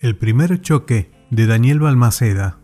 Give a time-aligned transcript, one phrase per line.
[0.00, 2.56] El primer choque de Daniel Balmaceda.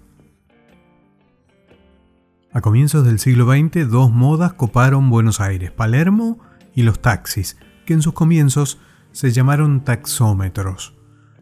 [2.51, 6.39] A comienzos del siglo XX, dos modas coparon Buenos Aires, Palermo
[6.75, 8.81] y los taxis, que en sus comienzos
[9.13, 10.97] se llamaron taxómetros.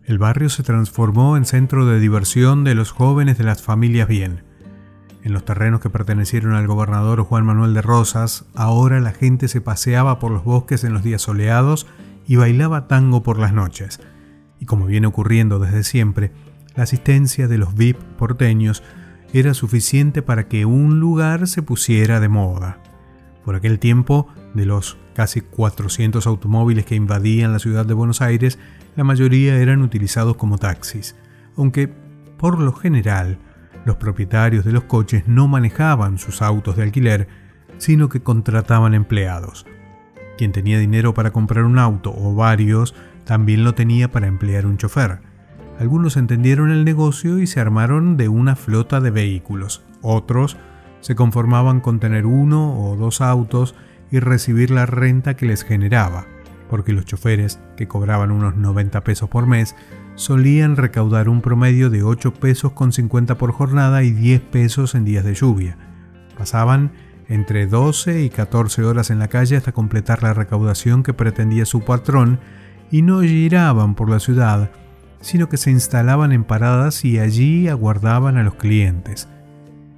[0.05, 4.43] El barrio se transformó en centro de diversión de los jóvenes de las familias bien.
[5.23, 9.61] En los terrenos que pertenecieron al gobernador Juan Manuel de Rosas, ahora la gente se
[9.61, 11.87] paseaba por los bosques en los días soleados
[12.27, 14.01] y bailaba tango por las noches
[14.65, 16.33] y como viene ocurriendo desde siempre,
[16.75, 18.83] la asistencia de los VIP porteños
[19.35, 22.79] era suficiente para que un lugar se pusiera de moda.
[23.45, 28.59] Por aquel tiempo, de los casi 400 automóviles que invadían la ciudad de Buenos Aires,
[28.97, 31.15] la mayoría eran utilizados como taxis,
[31.59, 31.89] aunque
[32.39, 33.37] por lo general
[33.85, 37.29] los propietarios de los coches no manejaban sus autos de alquiler,
[37.77, 39.67] sino que contrataban empleados.
[40.37, 42.95] Quien tenía dinero para comprar un auto o varios
[43.25, 45.21] también lo tenía para emplear un chofer.
[45.79, 49.83] Algunos entendieron el negocio y se armaron de una flota de vehículos.
[50.03, 50.57] Otros
[51.01, 53.75] se conformaban con tener uno o dos autos
[54.11, 56.27] y recibir la renta que les generaba,
[56.71, 59.75] porque los choferes, que cobraban unos 90 pesos por mes,
[60.15, 65.05] solían recaudar un promedio de 8 pesos con 50 por jornada y 10 pesos en
[65.05, 65.77] días de lluvia.
[66.39, 66.93] Pasaban
[67.29, 71.81] entre 12 y 14 horas en la calle hasta completar la recaudación que pretendía su
[71.81, 72.41] patrón
[72.91, 74.71] y no giraban por la ciudad,
[75.21, 79.29] sino que se instalaban en paradas y allí aguardaban a los clientes.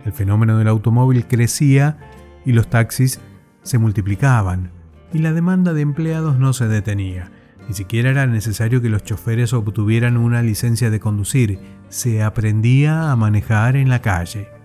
[0.05, 1.99] El fenómeno del automóvil crecía
[2.45, 3.21] y los taxis
[3.63, 4.71] se multiplicaban,
[5.13, 7.33] y la demanda de empleados no se detenía.
[7.69, 13.17] Ni siquiera era necesario que los choferes obtuvieran una licencia de conducir, se aprendía a
[13.17, 14.56] manejar en la calle.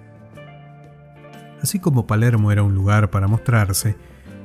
[1.62, 3.96] Así como Palermo era un lugar para mostrarse,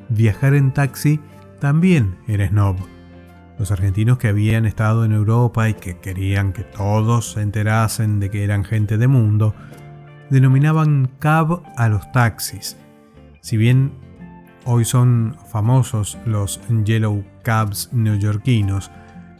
[0.08, 1.20] viajar en taxi
[1.60, 2.76] también era snob.
[3.58, 8.30] Los argentinos que habían estado en Europa y que querían que todos se enterasen de
[8.30, 9.54] que eran gente de mundo,
[10.28, 12.76] denominaban cab a los taxis.
[13.40, 13.92] Si bien
[14.64, 18.90] hoy son famosos los yellow cabs neoyorquinos,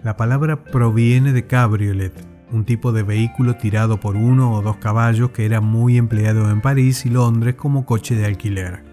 [0.03, 2.15] la palabra proviene de cabriolet,
[2.53, 6.61] un tipo de vehículo tirado por uno o dos caballos que era muy empleado en
[6.61, 8.85] París y Londres como coche de alquiler.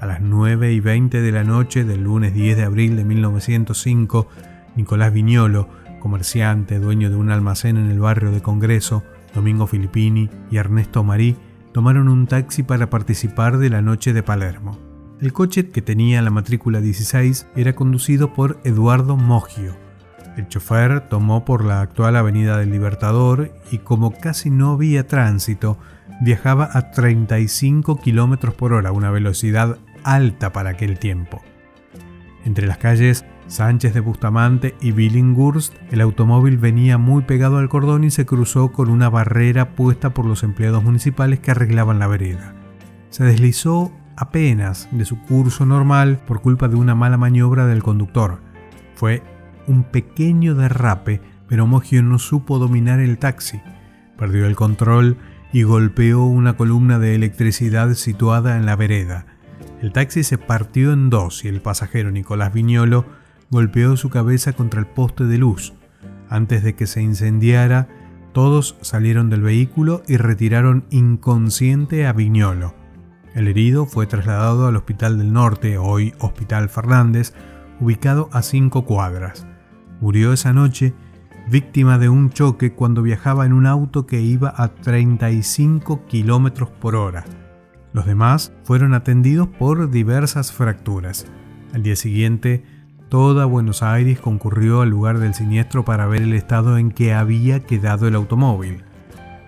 [0.00, 4.28] A las 9 y 20 de la noche del lunes 10 de abril de 1905,
[4.76, 5.68] Nicolás Viñolo,
[6.00, 9.02] comerciante, dueño de un almacén en el barrio de Congreso,
[9.34, 11.36] Domingo Filippini y Ernesto Marí,
[11.72, 14.78] tomaron un taxi para participar de la noche de Palermo.
[15.20, 19.83] El coche, que tenía la matrícula 16, era conducido por Eduardo Moggio.
[20.36, 25.78] El chofer tomó por la actual Avenida del Libertador y como casi no había tránsito,
[26.20, 31.42] viajaba a 35 km por hora, una velocidad alta para aquel tiempo.
[32.44, 38.04] Entre las calles Sánchez de Bustamante y Billinghurst, el automóvil venía muy pegado al cordón
[38.04, 42.54] y se cruzó con una barrera puesta por los empleados municipales que arreglaban la vereda.
[43.10, 48.40] Se deslizó apenas de su curso normal por culpa de una mala maniobra del conductor.
[48.94, 49.22] Fue
[49.66, 53.60] un pequeño derrape, pero Mogio no supo dominar el taxi.
[54.18, 55.16] Perdió el control
[55.52, 59.26] y golpeó una columna de electricidad situada en la vereda.
[59.80, 63.04] El taxi se partió en dos y el pasajero Nicolás Viñolo
[63.50, 65.74] golpeó su cabeza contra el poste de luz.
[66.28, 67.88] Antes de que se incendiara,
[68.32, 72.74] todos salieron del vehículo y retiraron inconsciente a Viñolo.
[73.34, 77.32] El herido fue trasladado al Hospital del Norte, hoy Hospital Fernández,
[77.80, 79.46] ubicado a cinco cuadras.
[80.00, 80.94] Murió esa noche
[81.48, 86.96] víctima de un choque cuando viajaba en un auto que iba a 35 km por
[86.96, 87.24] hora.
[87.92, 91.26] Los demás fueron atendidos por diversas fracturas.
[91.72, 92.64] Al día siguiente,
[93.08, 97.60] Toda Buenos Aires concurrió al lugar del siniestro para ver el estado en que había
[97.60, 98.82] quedado el automóvil.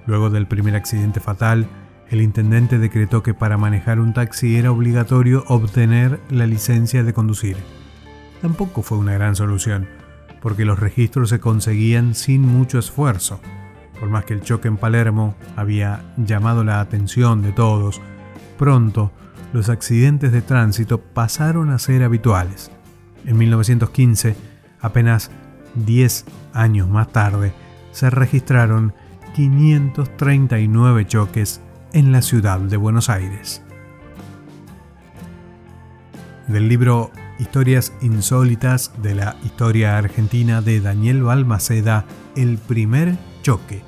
[0.07, 1.67] Luego del primer accidente fatal,
[2.09, 7.57] el intendente decretó que para manejar un taxi era obligatorio obtener la licencia de conducir.
[8.41, 9.89] Tampoco fue una gran solución,
[10.47, 13.41] porque los registros se conseguían sin mucho esfuerzo.
[13.99, 18.01] Por más que el choque en Palermo había llamado la atención de todos,
[18.57, 19.11] pronto
[19.53, 22.71] los accidentes de tránsito pasaron a ser habituales.
[23.25, 24.37] En 1915,
[24.81, 25.33] apenas
[25.75, 27.53] 10 años más tarde,
[27.91, 28.95] se registraron
[29.35, 31.61] 539 choques
[31.93, 33.65] en la ciudad de Buenos Aires.
[36.47, 43.83] Del libro Historias insólitas de la historia argentina de Daniel Balmaceda, El primer choque.